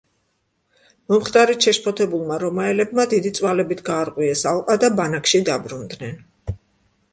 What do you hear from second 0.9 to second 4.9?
მომხდარით შეშფოთებულმა რომაელებმა დიდი წვალებით გაარღვიეს ალყა